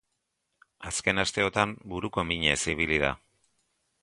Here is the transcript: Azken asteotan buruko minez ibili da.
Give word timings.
Azken 0.91 1.23
asteotan 1.25 1.75
buruko 1.93 2.27
minez 2.31 2.59
ibili 2.75 3.03
da. 3.09 3.13